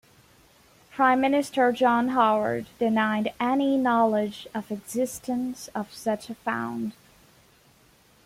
Prime 0.89 1.21
Minister 1.21 1.71
John 1.71 2.07
Howard 2.07 2.65
denied 2.79 3.35
any 3.39 3.77
knowledge 3.77 4.47
of 4.51 4.71
existence 4.71 5.69
of 5.75 5.93
such 5.93 6.27
a 6.27 6.33
fund. 6.33 6.93